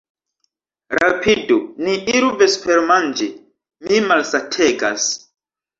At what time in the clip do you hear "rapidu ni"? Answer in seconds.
0.99-1.95